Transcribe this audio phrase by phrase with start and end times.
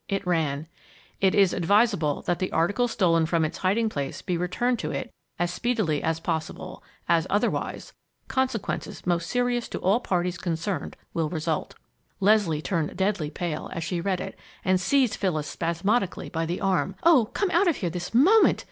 [0.09, 0.65] It ran:
[1.19, 5.11] It is advisable that the article stolen from its hiding place be returned to it
[5.37, 7.93] as speedily as possible, as otherwise,
[8.27, 11.75] consequences most serious to all parties concerned will result.
[12.19, 14.35] Leslie turned deadly pale as she read it
[14.65, 16.95] and seized Phyllis spasmodically by the arm.
[17.03, 18.59] "Oh, come out of here this moment!"